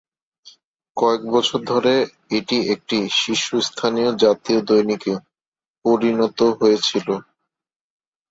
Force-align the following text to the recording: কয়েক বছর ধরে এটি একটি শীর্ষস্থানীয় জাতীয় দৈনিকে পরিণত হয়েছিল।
কয়েক 0.97 1.21
বছর 1.31 1.59
ধরে 1.71 1.93
এটি 2.31 2.57
একটি 2.73 2.97
শীর্ষস্থানীয় 3.19 4.09
জাতীয় 4.23 4.59
দৈনিকে 4.67 5.13
পরিণত 5.85 6.39
হয়েছিল। 6.59 7.07